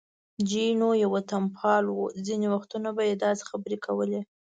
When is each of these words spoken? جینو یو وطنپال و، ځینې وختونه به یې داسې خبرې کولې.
جینو 0.49 0.89
یو 1.01 1.09
وطنپال 1.17 1.83
و، 1.89 1.97
ځینې 2.25 2.47
وختونه 2.53 2.89
به 2.95 3.01
یې 3.09 3.15
داسې 3.23 3.43
خبرې 3.49 3.77
کولې. 3.85 4.21